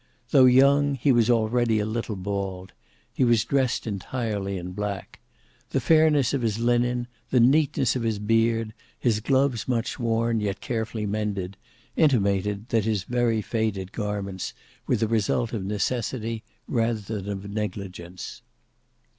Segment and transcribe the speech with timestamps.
[0.31, 2.73] Though young, he was already a little bald;
[3.13, 5.19] he was dressed entirely in black;
[5.69, 10.59] the fairness of his linen, the neatness of his beard, his gloves much worn, yet
[10.59, 11.55] carefully mended,
[11.95, 14.55] intimated that his very faded garments
[14.87, 18.41] were the result of necessity rather than of negligence.